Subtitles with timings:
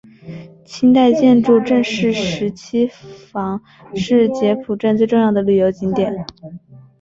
[0.65, 3.61] 清代建筑郑氏十七房
[3.93, 6.25] 是澥浦镇最重要的旅游景点。